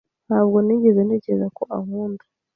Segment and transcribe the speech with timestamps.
[0.27, 2.23] Ntabwo nigeze ntekereza ko ankunda.